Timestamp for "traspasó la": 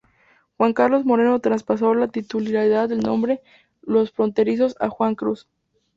1.41-2.07